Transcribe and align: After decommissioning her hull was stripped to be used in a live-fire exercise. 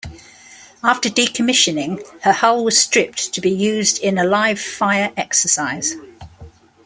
After 0.81 1.09
decommissioning 1.11 2.03
her 2.21 2.31
hull 2.31 2.63
was 2.63 2.75
stripped 2.81 3.33
to 3.33 3.39
be 3.39 3.51
used 3.51 3.99
in 4.01 4.17
a 4.17 4.23
live-fire 4.23 5.13
exercise. 5.15 5.93